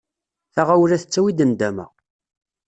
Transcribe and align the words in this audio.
Taɣawla 0.55 0.97
tettawi-d 1.01 1.39
nndama. 1.45 1.85